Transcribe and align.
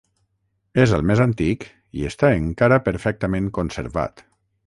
És 0.83 0.93
el 0.97 1.03
més 1.09 1.21
antic 1.25 1.67
i 2.01 2.07
està 2.11 2.33
encara 2.39 2.81
perfectament 2.89 3.53
conservat. 3.61 4.27